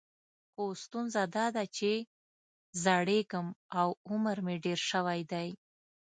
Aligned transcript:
خو 0.51 0.63
ستونزه 0.83 1.21
دا 1.35 1.45
ده 1.55 1.63
چې 1.77 1.91
زړیږم 2.83 3.47
او 3.79 3.89
عمر 4.09 4.37
مې 4.45 4.55
ډېر 4.65 4.79
شوی 4.91 5.21
دی. 5.31 5.49